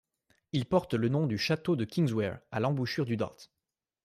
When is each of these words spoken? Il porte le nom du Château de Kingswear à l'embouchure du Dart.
Il 0.51 0.65
porte 0.65 0.95
le 0.95 1.09
nom 1.09 1.27
du 1.27 1.37
Château 1.37 1.75
de 1.75 1.85
Kingswear 1.85 2.39
à 2.49 2.59
l'embouchure 2.59 3.05
du 3.05 3.17
Dart. 3.17 3.51